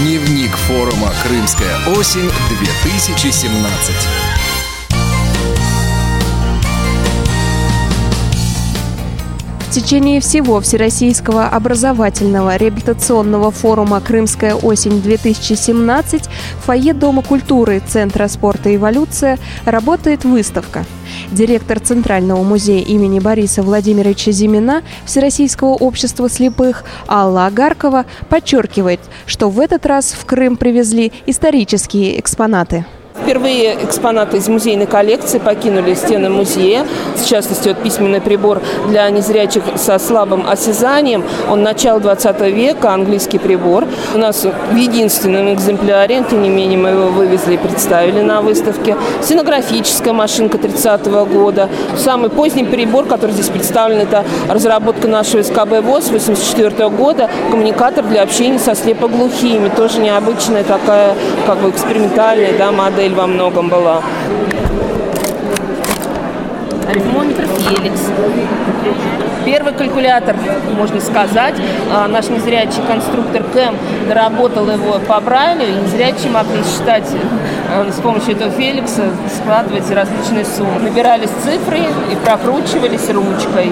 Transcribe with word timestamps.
Дневник 0.00 0.56
форума 0.56 1.12
«Крымская 1.22 1.76
осень-2017». 1.94 4.39
В 9.70 9.72
течение 9.72 10.20
всего 10.20 10.60
Всероссийского 10.60 11.46
образовательного 11.46 12.56
реабилитационного 12.56 13.52
форума 13.52 14.00
«Крымская 14.00 14.56
осень-2017» 14.56 16.28
в 16.58 16.64
фойе 16.64 16.92
Дома 16.92 17.22
культуры 17.22 17.80
Центра 17.86 18.26
спорта 18.26 18.74
«Эволюция» 18.74 19.38
работает 19.64 20.24
выставка. 20.24 20.84
Директор 21.30 21.78
Центрального 21.78 22.42
музея 22.42 22.84
имени 22.84 23.20
Бориса 23.20 23.62
Владимировича 23.62 24.32
Зимина 24.32 24.82
Всероссийского 25.04 25.74
общества 25.74 26.28
слепых 26.28 26.82
Алла 27.06 27.46
Агаркова 27.46 28.06
подчеркивает, 28.28 28.98
что 29.24 29.50
в 29.50 29.60
этот 29.60 29.86
раз 29.86 30.10
в 30.14 30.24
Крым 30.24 30.56
привезли 30.56 31.12
исторические 31.26 32.18
экспонаты. 32.18 32.86
Впервые 33.30 33.78
экспонаты 33.84 34.38
из 34.38 34.48
музейной 34.48 34.86
коллекции 34.86 35.38
покинули 35.38 35.94
стены 35.94 36.28
музея. 36.28 36.84
В 37.14 37.24
частности, 37.24 37.68
вот 37.68 37.80
письменный 37.80 38.20
прибор 38.20 38.60
для 38.88 39.08
незрячих 39.08 39.62
со 39.76 40.00
слабым 40.00 40.50
осязанием. 40.50 41.22
Он 41.48 41.62
начала 41.62 42.00
20 42.00 42.40
века, 42.52 42.92
английский 42.92 43.38
прибор. 43.38 43.86
У 44.16 44.18
нас 44.18 44.44
в 44.44 44.74
единственном 44.74 45.54
экземпляре, 45.54 46.24
тем 46.28 46.42
не 46.42 46.48
менее, 46.48 46.76
мы 46.76 46.88
его 46.88 47.06
вывезли 47.06 47.54
и 47.54 47.56
представили 47.56 48.20
на 48.20 48.40
выставке. 48.40 48.96
Сценографическая 49.22 50.12
машинка 50.12 50.58
30 50.58 51.06
-го 51.06 51.24
года. 51.24 51.68
Самый 51.96 52.30
поздний 52.30 52.64
прибор, 52.64 53.04
который 53.04 53.30
здесь 53.30 53.48
представлен, 53.48 54.00
это 54.00 54.24
разработка 54.48 55.06
нашего 55.06 55.42
СКБ 55.42 55.82
ВОЗ 55.82 56.10
84 56.10 56.70
-го 56.70 56.90
года. 56.90 57.30
Коммуникатор 57.52 58.04
для 58.04 58.22
общения 58.22 58.58
со 58.58 58.74
слепоглухими. 58.74 59.68
Тоже 59.68 60.00
необычная 60.00 60.64
такая, 60.64 61.14
как 61.46 61.58
бы 61.58 61.70
экспериментальная 61.70 62.58
да, 62.58 62.72
модель 62.72 63.19
во 63.20 63.26
многом 63.26 63.68
была. 63.68 64.00
Арифмометр 66.88 67.44
Феликс. 67.44 68.00
Первый 69.44 69.74
калькулятор, 69.74 70.36
можно 70.74 71.00
сказать. 71.02 71.54
А, 71.92 72.08
наш 72.08 72.28
незрячий 72.30 72.82
конструктор 72.88 73.42
Кэм 73.52 73.76
доработал 74.08 74.70
его 74.70 74.98
по 75.06 75.20
Брайлю, 75.20 75.66
и 75.66 75.72
незрячие 75.82 76.30
могли 76.30 76.62
считать 76.64 77.08
э, 77.68 77.90
с 77.92 78.00
помощью 78.00 78.36
этого 78.36 78.50
Феликса, 78.52 79.10
складывать 79.36 79.90
различные 79.90 80.46
суммы. 80.46 80.80
Набирались 80.80 81.30
цифры 81.44 81.80
и 82.10 82.16
прокручивались 82.24 83.10
ручкой. 83.10 83.70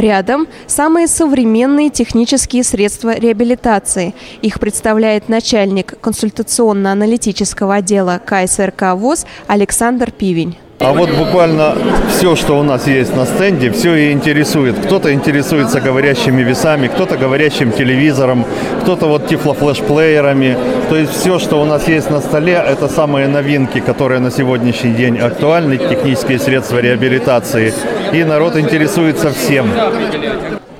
Рядом 0.00 0.48
самые 0.66 1.06
современные 1.06 1.90
технические 1.90 2.64
средства 2.64 3.18
реабилитации. 3.18 4.14
Их 4.40 4.58
представляет 4.58 5.28
начальник 5.28 5.92
консультационно-аналитического 6.00 7.74
отдела 7.74 8.18
КСРК 8.24 8.94
ВОЗ 8.94 9.26
Александр 9.46 10.10
Пивень. 10.10 10.56
А 10.78 10.94
вот 10.94 11.10
буквально 11.10 11.76
все, 12.08 12.34
что 12.34 12.58
у 12.58 12.62
нас 12.62 12.86
есть 12.86 13.14
на 13.14 13.26
стенде, 13.26 13.70
все 13.70 13.94
и 13.94 14.12
интересует. 14.12 14.78
Кто-то 14.78 15.12
интересуется 15.12 15.82
говорящими 15.82 16.40
весами, 16.42 16.88
кто-то 16.88 17.18
говорящим 17.18 17.70
телевизором, 17.70 18.46
кто-то 18.80 19.06
вот 19.06 19.28
тифлофлешплеерами. 19.28 20.56
То 20.88 20.96
есть 20.96 21.12
все, 21.12 21.38
что 21.38 21.60
у 21.60 21.66
нас 21.66 21.86
есть 21.86 22.08
на 22.08 22.22
столе, 22.22 22.54
это 22.54 22.88
самые 22.88 23.28
новинки, 23.28 23.80
которые 23.80 24.20
на 24.20 24.30
сегодняшний 24.30 24.94
день 24.94 25.18
актуальны, 25.18 25.76
технические 25.76 26.38
средства 26.38 26.78
реабилитации. 26.78 27.74
И 28.12 28.24
народ 28.24 28.56
интересуется 28.56 29.30
всем. 29.30 29.70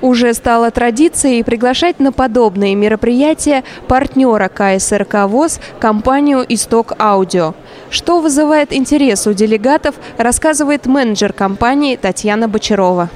Уже 0.01 0.33
стало 0.33 0.71
традицией 0.71 1.43
приглашать 1.43 1.99
на 1.99 2.11
подобные 2.11 2.73
мероприятия 2.73 3.63
партнера 3.87 4.49
КСРК 4.49 5.27
ВОЗ 5.27 5.59
компанию 5.79 6.43
«Исток 6.49 6.93
Аудио». 6.99 7.53
Что 7.91 8.19
вызывает 8.19 8.73
интерес 8.73 9.27
у 9.27 9.33
делегатов, 9.33 9.95
рассказывает 10.17 10.87
менеджер 10.87 11.33
компании 11.33 11.97
Татьяна 11.97 12.47
Бочарова. 12.47 13.09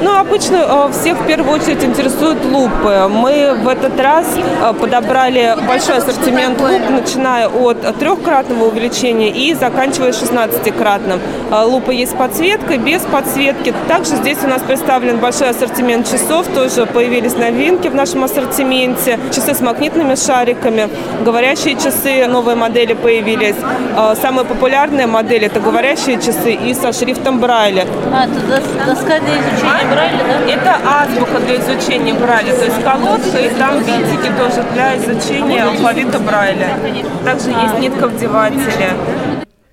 Ну, 0.00 0.16
обычно 0.16 0.56
э, 0.56 0.92
всех 0.92 1.18
в 1.18 1.26
первую 1.26 1.60
очередь 1.60 1.82
интересуют 1.82 2.44
лупы. 2.44 3.08
Мы 3.08 3.54
в 3.60 3.66
этот 3.66 3.98
раз 3.98 4.26
э, 4.36 4.72
подобрали 4.74 5.56
большой 5.66 5.96
ассортимент 5.96 6.60
луп, 6.60 6.82
начиная 6.88 7.48
от 7.48 7.98
трехкратного 7.98 8.66
увеличения 8.66 9.30
и 9.30 9.54
заканчивая 9.54 10.12
16-кратным. 10.12 11.18
Э, 11.50 11.64
лупа 11.64 11.90
есть 11.90 12.12
с 12.12 12.14
подсветкой, 12.14 12.78
без 12.78 13.02
подсветки. 13.02 13.74
Также 13.88 14.16
здесь 14.16 14.38
у 14.44 14.46
нас 14.46 14.62
представлен 14.62 15.18
большой 15.18 15.50
ассортимент 15.50 16.08
часов, 16.08 16.46
тоже 16.54 16.86
появились 16.86 17.36
новинки 17.36 17.88
в 17.88 17.94
нашем 17.94 18.22
ассортименте. 18.22 19.18
Часы 19.34 19.54
с 19.54 19.60
магнитными 19.60 20.14
шариками, 20.14 20.88
говорящие 21.24 21.74
часы, 21.74 22.26
новые 22.28 22.54
модели 22.54 22.92
появились. 22.94 23.56
Самая 24.22 24.44
популярная 24.44 25.06
модель– 25.06 25.44
это 25.46 25.58
говорящие 25.60 26.18
часы 26.18 26.52
и 26.52 26.72
со 26.74 26.92
шрифтом 26.92 27.40
Брайля. 27.40 27.84
А, 28.12 28.24
это 28.24 28.86
доска 28.86 29.18
для 29.18 29.34
изучения 29.40 29.77
Брайля, 29.86 30.24
да? 30.24 30.52
Это 30.52 30.76
азбука 30.84 31.40
для 31.40 31.56
изучения 31.56 32.14
Брайля, 32.14 32.54
то 32.54 32.64
есть 32.64 32.82
колодка, 32.82 33.38
и 33.38 33.48
там 33.50 33.78
бинтики 33.78 34.32
тоже 34.36 34.64
для 34.72 34.96
изучения 34.96 35.62
алфавита 35.64 36.18
Брайля. 36.18 36.78
Также 37.24 37.50
есть 37.50 37.74
а. 37.74 37.78
нитка 37.78 38.08
вдевателя. 38.08 38.94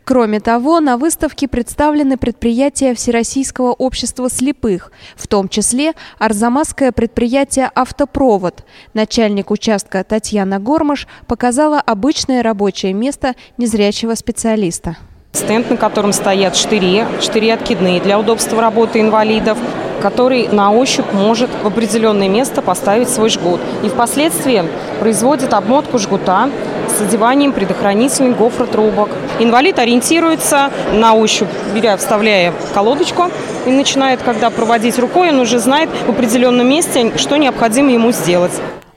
Кроме 0.06 0.40
того, 0.40 0.80
на 0.82 0.98
выставке 0.98 1.48
представлены 1.48 2.16
предприятия 2.18 2.94
Всероссийского 2.94 3.74
общества 3.74 4.30
слепых, 4.30 4.92
в 5.16 5.28
том 5.28 5.50
числе 5.50 5.94
арзамасское 6.20 6.92
предприятие 6.92 7.72
«Автопровод». 7.74 8.64
Начальник 8.94 9.50
участка 9.50 10.04
Татьяна 10.04 10.60
Гормаш 10.60 11.08
показала 11.26 11.82
обычное 11.82 12.44
рабочее 12.44 12.94
место 12.94 13.34
незрячего 13.58 14.14
специалиста. 14.14 14.96
Стенд, 15.32 15.72
на 15.72 15.76
котором 15.76 16.14
стоят 16.14 16.56
штыри, 16.56 17.04
штыри 17.20 17.50
откидные 17.50 18.00
для 18.00 18.20
удобства 18.20 18.62
работы 18.62 19.02
инвалидов, 19.02 19.58
который 20.06 20.48
на 20.50 20.72
ощупь 20.72 21.14
может 21.14 21.50
в 21.64 21.66
определенное 21.66 22.30
место 22.30 22.62
поставить 22.62 23.10
свой 23.10 23.30
жгут. 23.30 23.60
И 23.82 23.90
впоследствии 23.90 24.64
производит 25.00 25.52
обмотку 25.52 25.98
жгута 25.98 26.48
с 26.96 27.02
одеванием 27.02 27.54
предохранительных 27.54 28.38
гофротрубок. 28.38 29.10
Инвалид 29.40 29.80
ориентируется 29.80 30.70
на 30.94 31.16
ощупь, 31.16 31.50
беря, 31.74 31.98
вставляя 31.98 32.54
колодочку, 32.76 33.32
и 33.66 33.72
начинает, 33.72 34.22
когда 34.22 34.52
проводить 34.52 35.00
рукой, 35.00 35.30
он 35.30 35.40
уже 35.40 35.58
знает 35.58 35.90
в 36.06 36.12
определенном 36.12 36.70
месте, 36.70 37.12
что 37.18 37.38
необходимо 37.38 37.92
ему 37.92 38.12
сделать. 38.12 38.54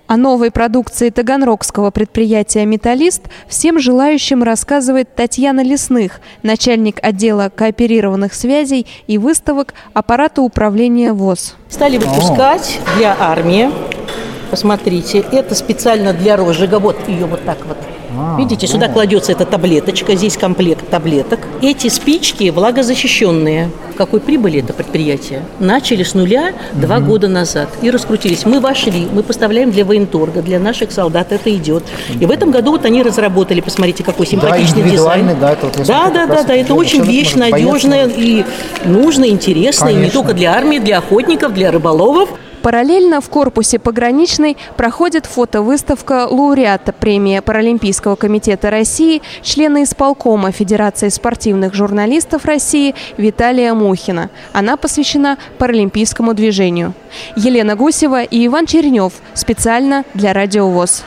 О 0.09 0.17
новой 0.17 0.51
продукции 0.51 1.11
таганрогского 1.11 1.91
предприятия 1.91 2.65
«Металлист» 2.65 3.25
всем 3.47 3.79
желающим 3.79 4.43
рассказывает 4.43 5.15
Татьяна 5.15 5.63
Лесных, 5.63 6.23
начальник 6.43 6.99
отдела 7.03 7.53
кооперированных 7.55 8.33
связей 8.33 8.87
и 9.07 9.19
выставок 9.19 9.75
аппарата 9.93 10.41
управления 10.41 11.13
ВОЗ. 11.13 11.57
Стали 11.69 11.99
выпускать 11.99 12.81
для 12.97 13.15
армии. 13.21 13.71
Посмотрите, 14.51 15.23
это 15.31 15.55
специально 15.55 16.15
для 16.15 16.39
розжига. 16.39 16.79
Вот 16.79 17.07
ее 17.07 17.27
вот 17.27 17.45
так 17.45 17.59
вот 17.67 17.77
а, 18.17 18.37
Видите, 18.39 18.67
сюда 18.67 18.89
кладется 18.89 19.33
эта 19.33 19.45
таблеточка, 19.45 20.15
здесь 20.15 20.37
комплект 20.37 20.89
таблеток. 20.89 21.41
Эти 21.63 21.89
спички 21.89 22.51
влагозащищенные. 22.51 23.71
Какой 23.97 24.21
прибыли 24.21 24.61
это 24.61 24.73
предприятие? 24.73 25.43
Начали 25.59 26.05
с 26.05 26.15
нуля 26.15 26.53
два 26.73 27.01
года 27.01 27.29
назад 27.29 27.69
и 27.83 27.91
раскрутились. 27.91 28.47
Мы 28.47 28.61
вошли, 28.61 29.09
мы 29.13 29.23
поставляем 29.23 29.71
для 29.71 29.85
военторга, 29.85 30.41
для 30.41 30.59
наших 30.59 30.93
солдат 30.93 31.33
это 31.33 31.55
идет. 31.55 31.85
И 32.21 32.25
в 32.25 32.31
этом 32.31 32.51
году 32.51 32.73
вот 32.73 32.85
они 32.85 33.03
разработали, 33.03 33.61
посмотрите, 33.61 34.05
какой 34.05 34.27
симпатичный 34.27 34.83
да, 34.83 34.91
дизайн. 34.91 35.31
Да, 35.41 35.53
это, 35.53 35.67
вот, 35.67 35.87
да, 35.87 36.11
да, 36.11 36.27
да, 36.27 36.43
да, 36.45 36.55
это 36.55 36.75
очень 36.75 37.03
вещь 37.03 37.35
надежная 37.35 38.07
и 38.07 38.45
нужная, 38.85 39.29
интересная, 39.29 39.93
Конечно. 39.93 40.05
не 40.05 40.11
только 40.11 40.33
для 40.33 40.55
армии, 40.55 40.79
для 40.79 40.99
охотников, 40.99 41.53
для 41.55 41.71
рыболовов. 41.71 42.31
Параллельно 42.63 43.21
в 43.21 43.29
корпусе 43.29 43.79
пограничной 43.79 44.57
проходит 44.77 45.27
фотовыставка 45.27 46.27
лауреата 46.27 46.93
премии 46.93 47.41
Паралимпийского 47.41 48.17
комитета 48.17 48.71
России, 48.71 49.23
члена 49.43 49.85
исполкома 49.85 50.53
Федерации 50.53 51.09
спортивных 51.09 51.75
журналистов 51.75 52.45
России 52.45 52.95
Виталия 53.17 53.75
Мухина. 53.75 54.31
Она 54.53 54.77
посвящена 54.77 55.39
паралимпийскому 55.59 56.35
движению. 56.35 56.95
Елена 57.37 57.77
Гусева 57.77 58.23
и 58.23 58.47
Иван 58.47 58.67
Чернев 58.67 59.13
специально 59.35 60.05
для 60.15 60.33
Радио 60.33 60.69
ВОЗ. 60.69 61.05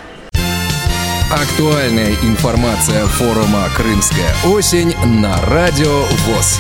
Актуальная 1.31 2.11
информация 2.23 3.05
форума 3.05 3.67
«Крымская 3.75 4.33
осень» 4.53 4.93
на 5.21 5.33
Радио 5.45 6.01
ВОЗ. 6.27 6.59